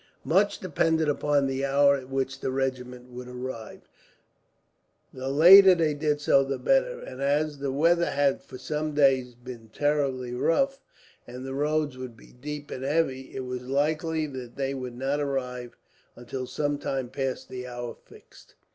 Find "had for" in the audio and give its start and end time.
8.07-8.57